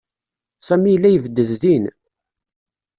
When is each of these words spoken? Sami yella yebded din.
Sami 0.67 0.89
yella 0.91 1.09
yebded 1.11 1.49
din. 1.61 1.85